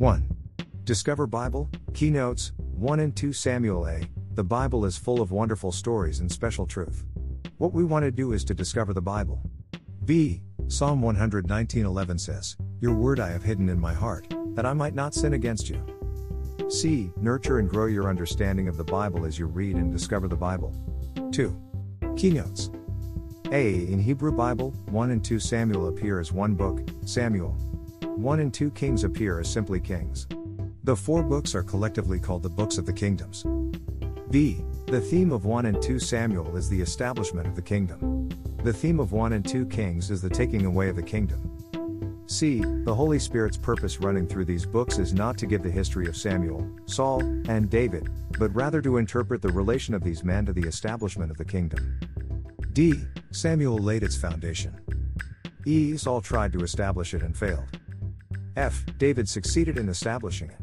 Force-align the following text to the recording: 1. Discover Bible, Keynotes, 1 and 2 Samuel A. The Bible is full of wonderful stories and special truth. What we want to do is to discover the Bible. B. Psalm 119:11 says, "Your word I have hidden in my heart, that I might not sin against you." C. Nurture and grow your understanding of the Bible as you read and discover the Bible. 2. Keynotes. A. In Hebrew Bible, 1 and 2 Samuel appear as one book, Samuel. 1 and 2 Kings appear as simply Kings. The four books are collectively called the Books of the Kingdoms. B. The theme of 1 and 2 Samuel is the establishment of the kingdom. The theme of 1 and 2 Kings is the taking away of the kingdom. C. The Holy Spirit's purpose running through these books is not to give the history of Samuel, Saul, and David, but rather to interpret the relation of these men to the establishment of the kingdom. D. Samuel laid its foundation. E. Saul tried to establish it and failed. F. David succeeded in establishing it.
1. 0.00 0.26
Discover 0.84 1.26
Bible, 1.26 1.68
Keynotes, 1.92 2.52
1 2.56 3.00
and 3.00 3.14
2 3.14 3.34
Samuel 3.34 3.86
A. 3.86 4.00
The 4.32 4.42
Bible 4.42 4.86
is 4.86 4.96
full 4.96 5.20
of 5.20 5.30
wonderful 5.30 5.72
stories 5.72 6.20
and 6.20 6.32
special 6.32 6.66
truth. 6.66 7.04
What 7.58 7.74
we 7.74 7.84
want 7.84 8.06
to 8.06 8.10
do 8.10 8.32
is 8.32 8.42
to 8.44 8.54
discover 8.54 8.94
the 8.94 9.02
Bible. 9.02 9.42
B. 10.06 10.40
Psalm 10.68 11.02
119:11 11.02 12.18
says, 12.18 12.56
"Your 12.80 12.94
word 12.94 13.20
I 13.20 13.28
have 13.28 13.42
hidden 13.42 13.68
in 13.68 13.78
my 13.78 13.92
heart, 13.92 14.34
that 14.54 14.64
I 14.64 14.72
might 14.72 14.94
not 14.94 15.12
sin 15.12 15.34
against 15.34 15.68
you." 15.68 15.82
C. 16.70 17.12
Nurture 17.20 17.58
and 17.58 17.68
grow 17.68 17.84
your 17.84 18.08
understanding 18.08 18.68
of 18.68 18.78
the 18.78 18.84
Bible 18.84 19.26
as 19.26 19.38
you 19.38 19.48
read 19.48 19.76
and 19.76 19.92
discover 19.92 20.28
the 20.28 20.34
Bible. 20.34 20.72
2. 21.30 21.54
Keynotes. 22.16 22.70
A. 23.52 23.86
In 23.92 23.98
Hebrew 23.98 24.32
Bible, 24.32 24.72
1 24.90 25.10
and 25.10 25.22
2 25.22 25.38
Samuel 25.38 25.88
appear 25.88 26.18
as 26.20 26.32
one 26.32 26.54
book, 26.54 26.88
Samuel. 27.04 27.54
1 28.20 28.40
and 28.40 28.52
2 28.52 28.70
Kings 28.72 29.04
appear 29.04 29.40
as 29.40 29.50
simply 29.50 29.80
Kings. 29.80 30.26
The 30.84 30.94
four 30.94 31.22
books 31.22 31.54
are 31.54 31.62
collectively 31.62 32.20
called 32.20 32.42
the 32.42 32.50
Books 32.50 32.76
of 32.76 32.84
the 32.84 32.92
Kingdoms. 32.92 33.46
B. 34.30 34.62
The 34.88 35.00
theme 35.00 35.32
of 35.32 35.46
1 35.46 35.66
and 35.66 35.80
2 35.80 35.98
Samuel 35.98 36.54
is 36.56 36.68
the 36.68 36.80
establishment 36.80 37.46
of 37.46 37.56
the 37.56 37.62
kingdom. 37.62 38.28
The 38.62 38.74
theme 38.74 39.00
of 39.00 39.12
1 39.12 39.32
and 39.32 39.46
2 39.46 39.66
Kings 39.66 40.10
is 40.10 40.20
the 40.20 40.28
taking 40.28 40.66
away 40.66 40.90
of 40.90 40.96
the 40.96 41.02
kingdom. 41.02 41.56
C. 42.26 42.60
The 42.60 42.94
Holy 42.94 43.18
Spirit's 43.18 43.56
purpose 43.56 44.00
running 44.00 44.26
through 44.26 44.44
these 44.44 44.66
books 44.66 44.98
is 44.98 45.14
not 45.14 45.38
to 45.38 45.46
give 45.46 45.62
the 45.62 45.70
history 45.70 46.06
of 46.06 46.16
Samuel, 46.16 46.70
Saul, 46.84 47.22
and 47.48 47.70
David, 47.70 48.10
but 48.38 48.54
rather 48.54 48.82
to 48.82 48.98
interpret 48.98 49.40
the 49.40 49.48
relation 49.48 49.94
of 49.94 50.04
these 50.04 50.24
men 50.24 50.44
to 50.44 50.52
the 50.52 50.68
establishment 50.68 51.30
of 51.30 51.38
the 51.38 51.44
kingdom. 51.44 51.98
D. 52.74 52.94
Samuel 53.30 53.78
laid 53.78 54.02
its 54.02 54.16
foundation. 54.16 54.78
E. 55.64 55.96
Saul 55.96 56.20
tried 56.20 56.52
to 56.52 56.60
establish 56.60 57.14
it 57.14 57.22
and 57.22 57.36
failed. 57.36 57.66
F. 58.56 58.84
David 58.98 59.28
succeeded 59.28 59.78
in 59.78 59.88
establishing 59.88 60.50
it. 60.50 60.58